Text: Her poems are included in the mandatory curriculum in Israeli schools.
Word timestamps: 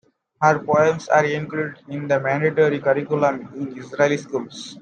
Her 0.41 0.57
poems 0.57 1.07
are 1.09 1.25
included 1.25 1.79
in 1.87 2.07
the 2.07 2.19
mandatory 2.19 2.79
curriculum 2.79 3.51
in 3.53 3.77
Israeli 3.77 4.17
schools. 4.17 4.79